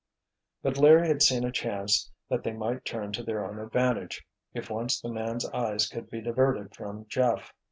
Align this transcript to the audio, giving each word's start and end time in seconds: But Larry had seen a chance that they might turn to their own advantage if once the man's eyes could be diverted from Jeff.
But 0.63 0.79
Larry 0.79 1.07
had 1.09 1.21
seen 1.21 1.43
a 1.43 1.51
chance 1.51 2.09
that 2.27 2.41
they 2.41 2.53
might 2.53 2.85
turn 2.85 3.11
to 3.11 3.21
their 3.21 3.45
own 3.45 3.59
advantage 3.59 4.25
if 4.51 4.67
once 4.71 4.99
the 4.99 5.09
man's 5.11 5.47
eyes 5.51 5.87
could 5.87 6.09
be 6.09 6.21
diverted 6.21 6.75
from 6.75 7.05
Jeff. 7.07 7.53